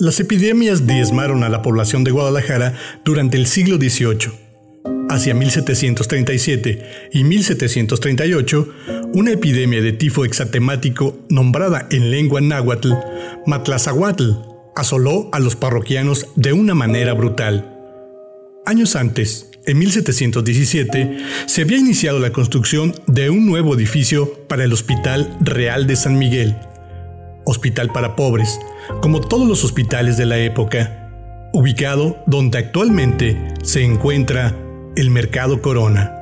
[0.00, 2.72] Las epidemias diezmaron a la población de Guadalajara
[3.04, 4.32] durante el siglo XVIII.
[5.10, 8.68] Hacia 1737 y 1738,
[9.12, 12.94] una epidemia de tifo exatemático nombrada en lengua náhuatl
[13.44, 14.36] Matlazahuatl
[14.74, 17.76] asoló a los parroquianos de una manera brutal.
[18.64, 24.72] Años antes, en 1717, se había iniciado la construcción de un nuevo edificio para el
[24.72, 26.56] Hospital Real de San Miguel,
[27.50, 28.60] hospital para pobres,
[29.02, 31.10] como todos los hospitales de la época,
[31.52, 34.54] ubicado donde actualmente se encuentra
[34.96, 36.14] el Mercado Corona.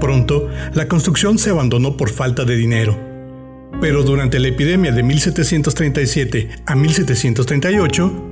[0.00, 2.98] Pronto, la construcción se abandonó por falta de dinero,
[3.80, 8.30] pero durante la epidemia de 1737 a 1738,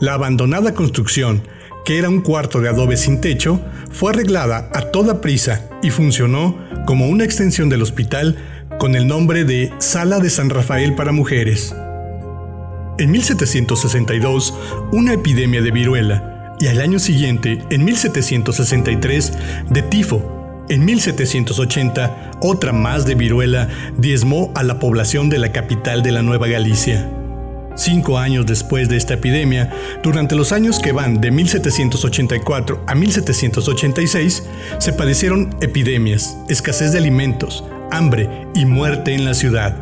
[0.00, 1.42] la abandonada construcción,
[1.84, 3.60] que era un cuarto de adobe sin techo,
[3.90, 8.36] fue arreglada a toda prisa y funcionó como una extensión del hospital
[8.78, 11.74] con el nombre de Sala de San Rafael para Mujeres.
[12.98, 14.54] En 1762,
[14.92, 19.32] una epidemia de viruela y al año siguiente, en 1763,
[19.70, 20.64] de tifo.
[20.68, 26.22] En 1780, otra más de viruela diezmó a la población de la capital de la
[26.22, 27.08] Nueva Galicia.
[27.74, 34.44] Cinco años después de esta epidemia, durante los años que van de 1784 a 1786,
[34.78, 39.76] se padecieron epidemias, escasez de alimentos, hambre y muerte en la ciudad.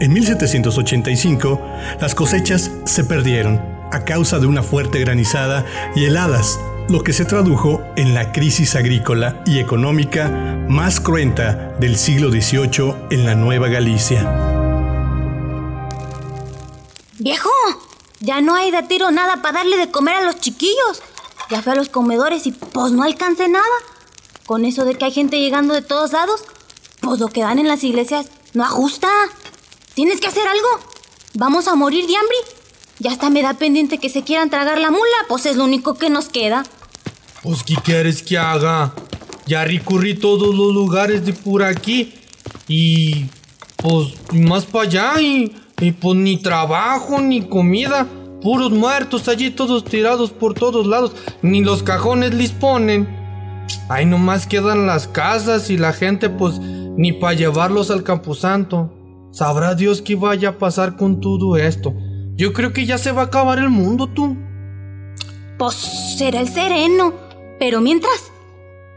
[0.00, 1.60] En 1785,
[2.00, 3.60] las cosechas se perdieron
[3.92, 8.76] a causa de una fuerte granizada y heladas, lo que se tradujo en la crisis
[8.76, 10.28] agrícola y económica
[10.68, 14.22] más cruenta del siglo XVIII en la Nueva Galicia.
[17.18, 17.50] Viejo,
[18.20, 21.02] ya no hay de tiro nada para darle de comer a los chiquillos.
[21.50, 23.64] Ya fui a los comedores y pues no alcancé nada.
[24.44, 26.44] Con eso de que hay gente llegando de todos lados,
[27.06, 29.08] pues lo que dan en las iglesias no ajusta.
[29.94, 30.66] Tienes que hacer algo.
[31.34, 32.36] Vamos a morir de hambre.
[32.98, 35.94] Ya hasta me da pendiente que se quieran tragar la mula, pues es lo único
[35.94, 36.64] que nos queda.
[37.42, 38.92] Pues, ¿qué quieres que haga?
[39.46, 42.14] Ya recorrí todos los lugares de por aquí
[42.66, 43.26] y
[43.76, 48.08] pues más para allá y, y pues ni trabajo ni comida.
[48.42, 51.12] Puros muertos allí todos tirados por todos lados.
[51.42, 53.08] Ni los cajones les ponen.
[53.88, 56.54] Ahí nomás quedan las casas y la gente pues
[56.96, 58.92] ni para llevarlos al camposanto.
[59.32, 61.94] Sabrá Dios qué vaya a pasar con todo esto.
[62.34, 64.36] Yo creo que ya se va a acabar el mundo, tú.
[65.58, 65.74] Pues
[66.18, 67.14] será el sereno.
[67.58, 68.30] Pero mientras,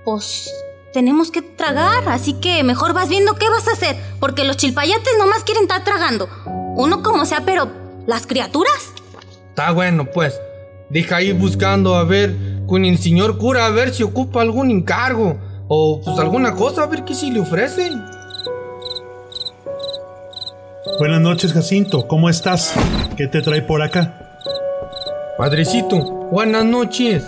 [0.06, 0.50] pues
[0.94, 5.14] tenemos que tragar, así que mejor vas viendo qué vas a hacer, porque los chilpayates
[5.18, 6.28] nomás quieren estar tragando.
[6.76, 7.70] Uno como sea, pero
[8.08, 8.94] las criaturas.
[9.50, 10.40] Está bueno, pues.
[10.90, 15.38] Deja ir buscando a ver con el señor cura a ver si ocupa algún encargo
[15.70, 18.04] o pues alguna cosa a ver qué si le ofrecen.
[20.98, 22.08] Buenas noches, Jacinto.
[22.08, 22.74] ¿Cómo estás?
[23.16, 24.14] ¿Qué te trae por acá?
[25.38, 26.00] Padrecito,
[26.32, 27.24] buenas noches.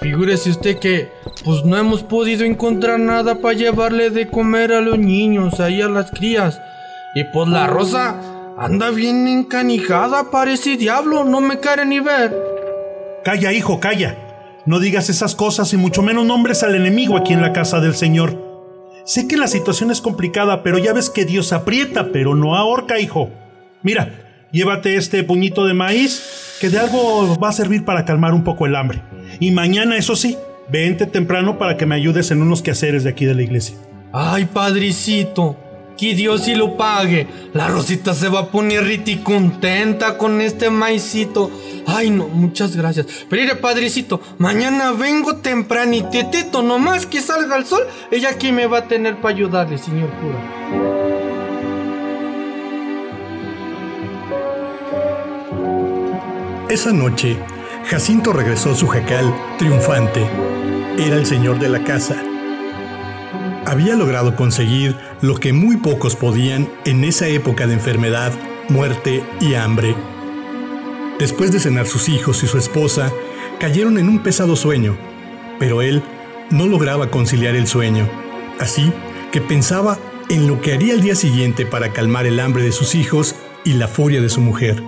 [0.00, 1.08] Figúrese usted que
[1.44, 5.88] pues no hemos podido encontrar nada para llevarle de comer a los niños, ahí a
[5.88, 6.60] las crías.
[7.14, 8.20] Y pues la rosa
[8.58, 12.36] anda bien encanijada, parece diablo, no me quiere ni ver.
[13.24, 14.23] Calla, hijo, calla.
[14.66, 17.94] No digas esas cosas y mucho menos nombres al enemigo aquí en la casa del
[17.94, 18.42] Señor.
[19.04, 22.98] Sé que la situación es complicada, pero ya ves que Dios aprieta, pero no ahorca,
[22.98, 23.30] hijo.
[23.82, 28.44] Mira, llévate este puñito de maíz, que de algo va a servir para calmar un
[28.44, 29.02] poco el hambre.
[29.40, 30.38] Y mañana, eso sí,
[30.70, 33.76] vente temprano para que me ayudes en unos quehaceres de aquí de la iglesia.
[34.12, 35.58] Ay, padrecito,
[35.96, 37.26] que Dios sí lo pague.
[37.52, 41.50] La Rosita se va a poner riti contenta con este maicito.
[41.86, 43.06] Ay, no, muchas gracias.
[43.28, 48.52] Pero mire, padrecito, mañana vengo temprano y tetito, nomás que salga el sol, ella aquí
[48.52, 51.04] me va a tener para ayudarle, señor cura.
[56.70, 57.36] Esa noche,
[57.86, 60.28] Jacinto regresó a su jacal triunfante.
[60.98, 62.33] Era el señor de la casa.
[63.66, 68.32] Había logrado conseguir lo que muy pocos podían en esa época de enfermedad,
[68.68, 69.94] muerte y hambre.
[71.18, 73.10] Después de cenar sus hijos y su esposa,
[73.58, 74.98] cayeron en un pesado sueño,
[75.58, 76.02] pero él
[76.50, 78.08] no lograba conciliar el sueño,
[78.60, 78.92] así
[79.32, 82.94] que pensaba en lo que haría el día siguiente para calmar el hambre de sus
[82.94, 83.34] hijos
[83.64, 84.82] y la furia de su mujer.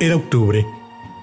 [0.00, 0.66] Era octubre,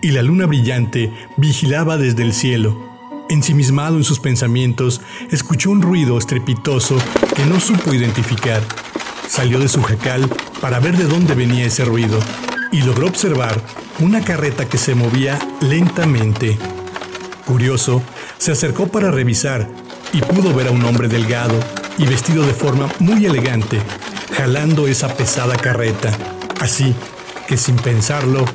[0.01, 2.92] y la luna brillante vigilaba desde el cielo.
[3.29, 6.97] Ensimismado en sus pensamientos, escuchó un ruido estrepitoso
[7.35, 8.61] que no supo identificar.
[9.27, 10.29] Salió de su jacal
[10.61, 12.19] para ver de dónde venía ese ruido
[12.71, 13.61] y logró observar
[13.99, 16.57] una carreta que se movía lentamente.
[17.45, 18.01] Curioso,
[18.37, 19.69] se acercó para revisar
[20.11, 21.57] y pudo ver a un hombre delgado
[21.97, 23.79] y vestido de forma muy elegante,
[24.35, 26.11] jalando esa pesada carreta.
[26.59, 26.93] Así
[27.47, 28.45] que sin pensarlo,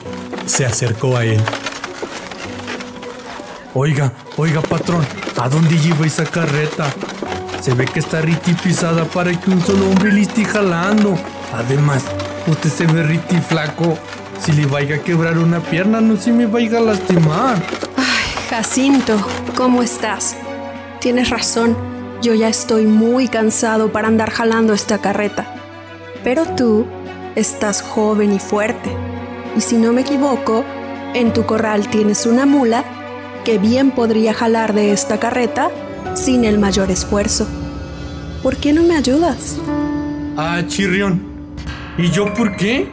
[0.47, 1.41] se acercó a él.
[3.80, 5.06] Oiga, oiga, patrón,
[5.40, 6.92] ¿a dónde lleva esa carreta?
[7.60, 11.16] Se ve que está riti pisada para que un solo hombre le esté jalando.
[11.54, 12.02] Además,
[12.48, 13.96] usted se ve riti flaco.
[14.40, 17.62] Si le vaya a quebrar una pierna, no se me vaya a lastimar.
[17.96, 19.16] Ay, Jacinto,
[19.56, 20.36] ¿cómo estás?
[20.98, 21.76] Tienes razón,
[22.20, 25.54] yo ya estoy muy cansado para andar jalando esta carreta.
[26.25, 26.84] Pero tú
[27.36, 28.90] estás joven y fuerte.
[29.56, 30.64] Y si no me equivoco,
[31.14, 32.82] en tu corral tienes una mula
[33.49, 35.71] que bien podría jalar de esta carreta
[36.12, 37.47] sin el mayor esfuerzo.
[38.43, 39.59] ¿Por qué no me ayudas?
[40.37, 41.23] Ah, chirrión.
[41.97, 42.91] ¿Y yo por qué?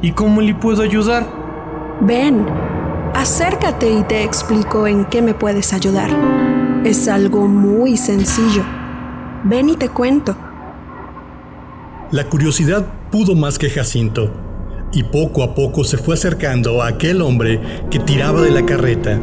[0.00, 1.28] ¿Y cómo le puedo ayudar?
[2.00, 2.46] Ven,
[3.12, 6.08] acércate y te explico en qué me puedes ayudar.
[6.86, 8.64] Es algo muy sencillo.
[9.44, 10.34] Ven y te cuento.
[12.10, 14.32] La curiosidad pudo más que Jacinto,
[14.94, 17.60] y poco a poco se fue acercando a aquel hombre
[17.90, 19.20] que tiraba de la carreta.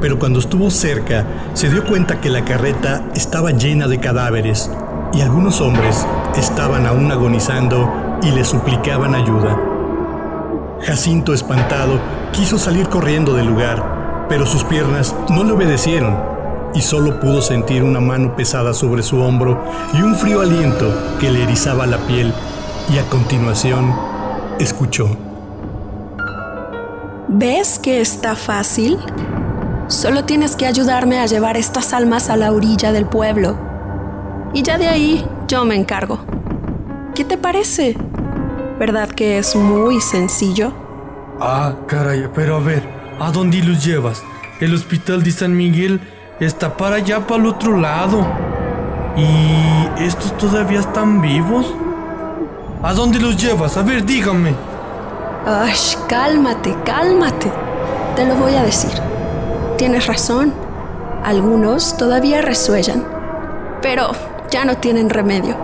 [0.00, 4.70] Pero cuando estuvo cerca, se dio cuenta que la carreta estaba llena de cadáveres,
[5.12, 6.06] y algunos hombres
[6.36, 9.58] estaban aún agonizando y le suplicaban ayuda.
[10.82, 12.00] Jacinto, espantado,
[12.32, 16.16] quiso salir corriendo del lugar, pero sus piernas no le obedecieron
[16.74, 19.64] y solo pudo sentir una mano pesada sobre su hombro
[19.94, 22.32] y un frío aliento que le erizaba la piel
[22.92, 23.94] y a continuación
[24.58, 25.08] escuchó.
[27.28, 28.98] ¿Ves que está fácil?
[29.88, 33.56] Solo tienes que ayudarme a llevar estas almas a la orilla del pueblo.
[34.52, 36.18] Y ya de ahí yo me encargo.
[37.14, 37.96] ¿Qué te parece?
[38.78, 40.72] ¿Verdad que es muy sencillo?
[41.40, 42.86] Ah, caray, pero a ver,
[43.18, 44.22] ¿a dónde los llevas?
[44.60, 46.02] El hospital de San Miguel
[46.38, 48.26] está para allá, para el otro lado.
[49.16, 51.74] ¿Y estos todavía están vivos?
[52.82, 53.78] ¿A dónde los llevas?
[53.78, 54.54] A ver, dígame.
[55.46, 55.74] Ay,
[56.06, 57.50] cálmate, cálmate.
[58.14, 58.92] Te lo voy a decir.
[59.78, 60.52] Tienes razón.
[61.22, 63.06] Algunos todavía resuellan.
[63.80, 64.10] Pero
[64.50, 65.56] ya no tienen remedio.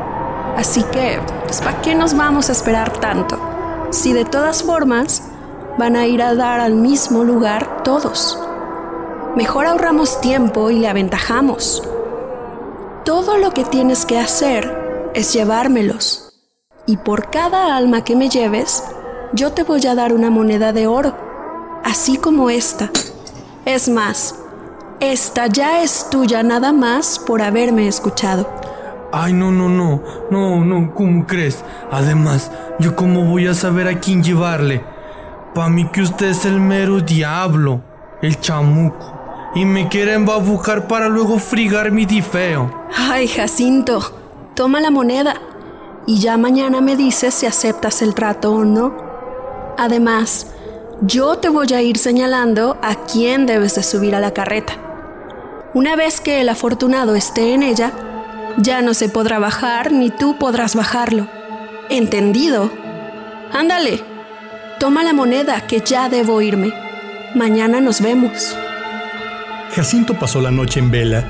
[0.57, 3.37] Así que, pues, ¿para qué nos vamos a esperar tanto?
[3.91, 5.25] Si de todas formas
[5.79, 8.39] van a ir a dar al mismo lugar todos.
[9.35, 11.83] Mejor ahorramos tiempo y le aventajamos.
[13.05, 16.41] Todo lo que tienes que hacer es llevármelos.
[16.87, 18.85] Y por cada alma que me lleves,
[19.33, 21.17] yo te voy a dar una moneda de oro,
[21.83, 22.91] así como esta.
[23.65, 24.35] Es más,
[25.01, 28.47] esta ya es tuya nada más por haberme escuchado.
[29.11, 31.65] Ay, no, no, no, no, no, ¿cómo crees?
[31.91, 34.85] Además, ¿yo cómo voy a saber a quién llevarle?
[35.55, 37.81] Para mí que usted es el mero diablo,
[38.21, 39.15] el chamuco,
[39.55, 42.71] y me quieren babucar para luego frigar mi difeo.
[42.95, 44.01] Ay, Jacinto,
[44.55, 45.37] toma la moneda
[46.07, 48.93] y ya mañana me dices si aceptas el trato o no.
[49.79, 50.54] Además,
[51.01, 54.75] yo te voy a ir señalando a quién debes de subir a la carreta.
[55.75, 57.93] Una vez que el afortunado esté en ella,
[58.59, 61.27] ya no se podrá bajar ni tú podrás bajarlo.
[61.91, 62.71] ¿Entendido?
[63.53, 64.01] Ándale,
[64.79, 66.73] toma la moneda que ya debo irme.
[67.35, 68.57] Mañana nos vemos.
[69.75, 71.25] Jacinto pasó la noche en vela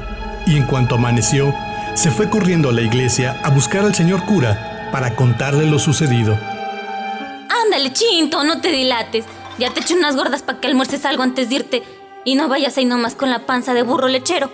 [0.46, 1.54] y en cuanto amaneció,
[1.94, 6.38] se fue corriendo a la iglesia a buscar al señor cura para contarle lo sucedido.
[7.48, 9.24] Ándale, chinto, no te dilates.
[9.58, 11.82] Ya te eché unas gordas para que almuerces algo antes de irte
[12.24, 14.50] y no vayas ahí nomás con la panza de burro lechero.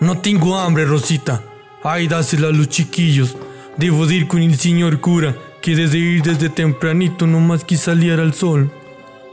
[0.00, 1.42] No tengo hambre, Rosita.
[1.82, 3.36] Ay, dásela a los chiquillos.
[3.76, 8.22] Debo de ir con el señor cura, que desde ir desde tempranito nomás que saliera
[8.22, 8.70] el sol.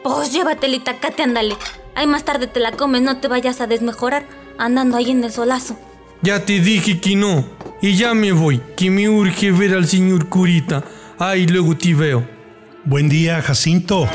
[0.03, 1.55] Pues llévatela y tacate, ándale.
[1.95, 4.25] Ahí más tarde te la comes, no te vayas a desmejorar
[4.57, 5.77] andando ahí en el solazo.
[6.22, 7.45] Ya te dije que no.
[7.81, 10.83] Y ya me voy, que me urge ver al señor curita.
[11.19, 12.25] Ay, luego te veo.
[12.86, 14.07] Buen día, Jacinto.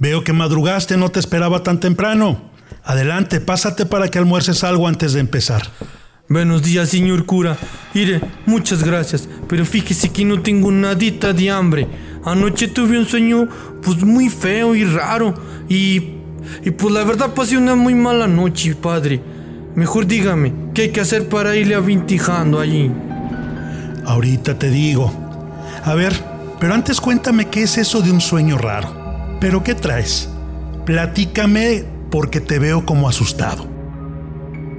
[0.00, 2.40] Veo que madrugaste, no te esperaba tan temprano.
[2.84, 5.62] Adelante, pásate para que almuerces algo antes de empezar.
[6.28, 7.56] Buenos días, señor cura.
[7.94, 11.88] Mire, muchas gracias, pero fíjese que no tengo nadita de hambre.
[12.24, 13.48] Anoche tuve un sueño,
[13.82, 15.34] pues muy feo y raro.
[15.68, 15.96] Y,
[16.64, 19.20] y pues la verdad pasé una muy mala noche, padre.
[19.74, 22.90] Mejor dígame, ¿qué hay que hacer para irle avintijando allí?
[24.04, 25.12] Ahorita te digo.
[25.84, 26.12] A ver,
[26.60, 28.97] pero antes cuéntame qué es eso de un sueño raro.
[29.40, 30.28] ¿Pero qué traes?
[30.84, 33.66] Platícame porque te veo como asustado.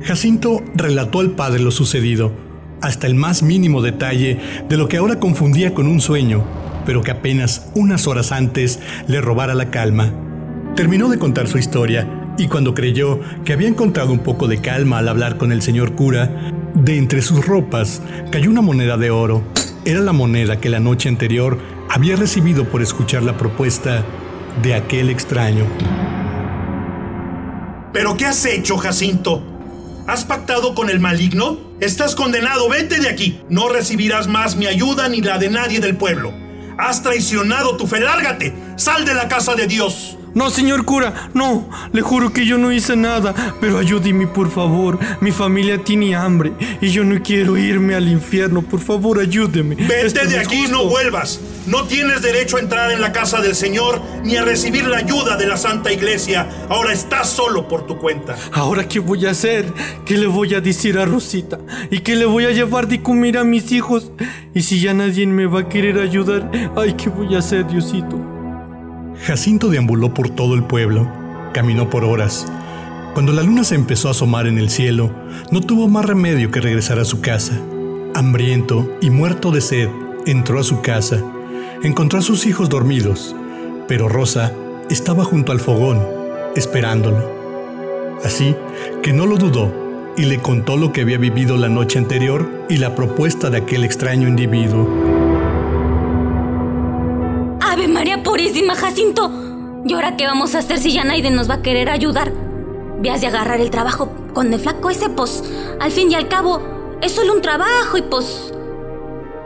[0.04, 2.34] Jacinto relató al padre lo sucedido,
[2.82, 4.38] hasta el más mínimo detalle
[4.68, 6.44] de lo que ahora confundía con un sueño,
[6.86, 10.12] pero que apenas unas horas antes le robara la calma.
[10.76, 14.98] Terminó de contar su historia y cuando creyó que había encontrado un poco de calma
[14.98, 18.02] al hablar con el señor cura, de entre sus ropas
[18.32, 19.42] cayó una moneda de oro.
[19.86, 21.58] Era la moneda que la noche anterior
[21.90, 24.06] había recibido por escuchar la propuesta
[24.62, 25.66] de aquel extraño.
[27.94, 29.44] ¿Pero qué has hecho, Jacinto?
[30.08, 31.58] ¿Has pactado con el maligno?
[31.80, 33.42] Estás condenado, vete de aquí.
[33.50, 36.34] No recibirás más mi ayuda ni la de nadie del pueblo.
[36.78, 38.54] Has traicionado tu fe, lárgate.
[38.76, 40.19] Sal de la casa de Dios.
[40.34, 41.70] No, señor cura, no.
[41.92, 43.34] Le juro que yo no hice nada.
[43.60, 45.00] Pero ayúdeme, por favor.
[45.22, 48.62] Mi familia tiene hambre y yo no quiero irme al infierno.
[48.62, 49.76] Por favor, ayúdeme.
[49.76, 51.40] Vete Esto de aquí y no vuelvas.
[51.66, 55.38] No tienes derecho a entrar en la casa del Señor ni a recibir la ayuda
[55.38, 56.48] de la Santa Iglesia.
[56.70, 58.36] Ahora estás solo por tu cuenta.
[58.52, 59.66] Ahora, ¿qué voy a hacer?
[60.06, 61.60] ¿Qué le voy a decir a Rosita?
[61.92, 64.12] ¿Y qué le voy a llevar de comer a mis hijos?
[64.54, 68.39] Y si ya nadie me va a querer ayudar, ay, ¿qué voy a hacer, Diosito?
[69.22, 71.12] Jacinto deambuló por todo el pueblo,
[71.54, 72.48] caminó por horas.
[73.14, 75.12] Cuando la luna se empezó a asomar en el cielo,
[75.52, 77.60] no tuvo más remedio que regresar a su casa.
[78.16, 79.90] Hambriento y muerto de sed,
[80.26, 81.22] entró a su casa.
[81.84, 83.36] Encontró a sus hijos dormidos,
[83.88, 84.54] pero Rosa
[84.90, 86.00] estaba junto al fogón,
[86.56, 87.40] esperándolo.
[88.24, 88.56] Así
[89.04, 89.72] que no lo dudó
[90.16, 93.84] y le contó lo que había vivido la noche anterior y la propuesta de aquel
[93.84, 95.19] extraño individuo.
[98.50, 99.32] María Purísima, Jacinto!
[99.86, 102.32] ¿Y ahora qué vamos a hacer si ya nadie nos va a querer ayudar?
[103.00, 105.44] Vías de agarrar el trabajo con el flaco ese, pues,
[105.80, 106.60] al fin y al cabo,
[107.02, 108.52] es solo un trabajo y pues...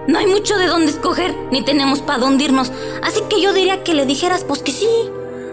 [0.07, 2.72] No hay mucho de dónde escoger, ni tenemos para dónde irnos.
[3.03, 4.88] Así que yo diría que le dijeras, pues que sí.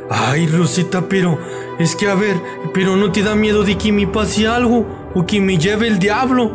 [0.09, 1.38] Ay, Rosita, pero
[1.80, 2.37] es que a ver,
[2.73, 5.99] pero no te da miedo de que me pase algo o que me lleve el
[5.99, 6.52] diablo.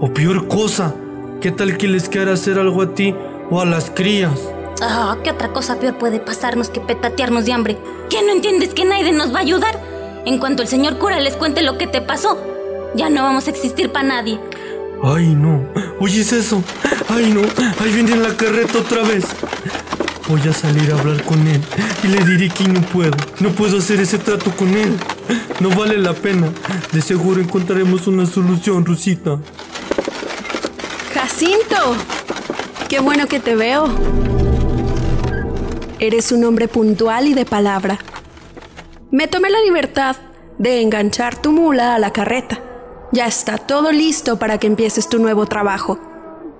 [0.00, 0.94] O peor cosa,
[1.40, 3.14] ¿qué tal que les quiera hacer algo a ti
[3.50, 4.38] o a las crías?
[4.84, 7.78] Ah, ¿qué otra cosa peor puede pasarnos que petatearnos de hambre?
[8.10, 9.80] ¿Qué no entiendes que nadie nos va a ayudar?
[10.26, 12.36] En cuanto el señor cura les cuente lo que te pasó,
[12.96, 14.40] ya no vamos a existir para nadie.
[15.04, 15.64] Ay, no.
[16.00, 16.64] ¿Oyes eso?
[17.08, 17.42] Ay, no.
[17.80, 19.24] Ahí viene la carreta otra vez.
[20.26, 21.62] Voy a salir a hablar con él
[22.02, 23.16] y le diré que no puedo.
[23.38, 24.96] No puedo hacer ese trato con él.
[25.60, 26.48] No vale la pena.
[26.90, 29.38] De seguro encontraremos una solución, Rosita.
[31.14, 31.94] Jacinto,
[32.88, 33.88] qué bueno que te veo.
[36.02, 37.96] Eres un hombre puntual y de palabra.
[39.12, 40.16] Me tomé la libertad
[40.58, 42.60] de enganchar tu mula a la carreta.
[43.12, 46.00] Ya está todo listo para que empieces tu nuevo trabajo.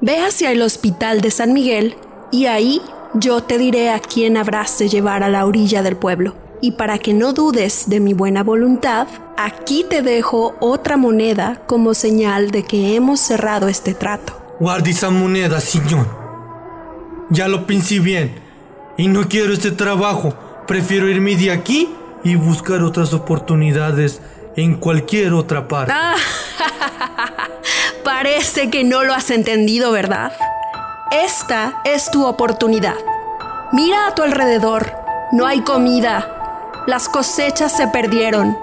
[0.01, 1.97] Ve hacia el hospital de San Miguel
[2.31, 2.81] y ahí
[3.15, 6.37] yo te diré a quién habrás de llevar a la orilla del pueblo.
[6.61, 11.95] Y para que no dudes de mi buena voluntad, aquí te dejo otra moneda como
[11.95, 14.41] señal de que hemos cerrado este trato.
[14.61, 16.07] Guarda esa moneda, señor.
[17.29, 18.42] Ya lo pensé bien.
[18.97, 20.35] Y no quiero este trabajo.
[20.67, 21.95] Prefiero irme de aquí
[22.25, 24.21] y buscar otras oportunidades
[24.57, 25.95] en cualquier otra parte.
[28.05, 30.33] Parece que no lo has entendido, ¿verdad?
[31.11, 32.97] Esta es tu oportunidad.
[33.73, 34.93] Mira a tu alrededor.
[35.33, 36.29] No hay comida.
[36.87, 38.57] Las cosechas se perdieron.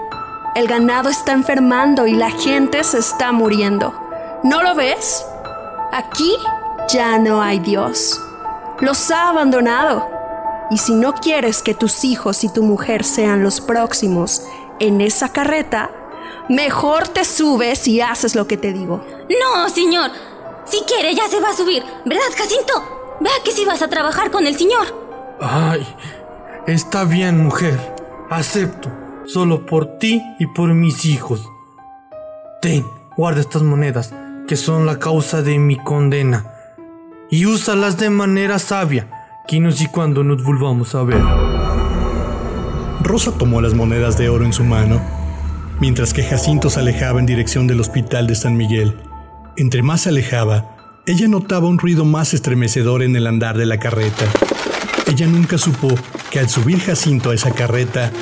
[0.54, 3.94] El ganado está enfermando y la gente se está muriendo.
[4.42, 5.24] ¿No lo ves?
[5.92, 6.32] Aquí
[6.88, 8.20] ya no hay Dios.
[8.80, 10.19] Los ha abandonado.
[10.70, 14.42] Y si no quieres que tus hijos y tu mujer sean los próximos
[14.78, 15.90] en esa carreta,
[16.48, 19.04] mejor te subes y haces lo que te digo.
[19.28, 20.10] No, señor.
[20.64, 21.82] Si quiere, ya se va a subir.
[22.04, 23.16] ¿Verdad, Jacinto?
[23.20, 24.86] Vea que si vas a trabajar con el señor.
[25.40, 25.86] Ay,
[26.66, 27.78] está bien, mujer.
[28.30, 28.88] Acepto.
[29.26, 31.48] Solo por ti y por mis hijos.
[32.62, 32.86] Ten,
[33.16, 34.12] guarda estas monedas,
[34.46, 36.52] que son la causa de mi condena.
[37.30, 39.19] Y úsalas de manera sabia,
[39.72, 41.20] sé cuándo nos volvamos a ver.
[43.00, 45.00] Rosa tomó las monedas de oro en su mano,
[45.80, 48.96] mientras que Jacinto se alejaba en dirección del hospital de San Miguel.
[49.56, 53.78] Entre más se alejaba, ella notaba un ruido más estremecedor en el andar de la
[53.78, 54.24] carreta.
[55.08, 55.88] Ella nunca supo
[56.30, 58.12] que al subir Jacinto a esa carreta,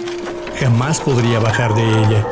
[0.58, 2.26] jamás podría bajar de ella.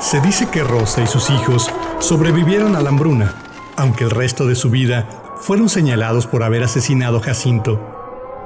[0.00, 3.34] Se dice que Rosa y sus hijos sobrevivieron a la hambruna,
[3.76, 5.08] aunque el resto de su vida
[5.46, 7.80] fueron señalados por haber asesinado a Jacinto.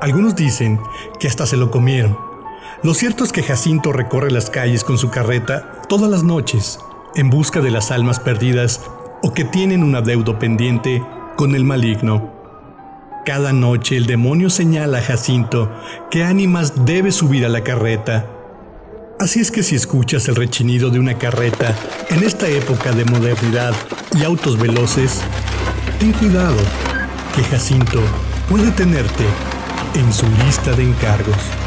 [0.03, 0.79] Algunos dicen
[1.19, 2.19] que hasta se lo comieron.
[2.83, 6.79] Lo cierto es que Jacinto recorre las calles con su carreta todas las noches
[7.15, 8.83] en busca de las almas perdidas
[9.23, 11.03] o que tienen un adeudo pendiente
[11.37, 12.35] con el maligno.
[13.25, 15.71] Cada noche el demonio señala a Jacinto
[16.11, 18.27] qué ánimas debe subir a la carreta.
[19.19, 21.75] Así es que si escuchas el rechinido de una carreta
[22.11, 23.73] en esta época de modernidad
[24.19, 25.23] y autos veloces,
[25.99, 26.57] ten cuidado,
[27.45, 28.01] Jacinto
[28.49, 29.25] puede tenerte
[29.95, 31.60] en su lista de encargos.